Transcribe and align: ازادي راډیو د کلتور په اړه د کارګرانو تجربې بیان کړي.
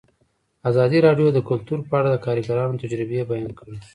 ازادي 0.69 0.99
راډیو 1.07 1.27
د 1.33 1.39
کلتور 1.49 1.79
په 1.89 1.93
اړه 1.99 2.09
د 2.11 2.17
کارګرانو 2.25 2.79
تجربې 2.83 3.21
بیان 3.29 3.51
کړي. 3.59 3.77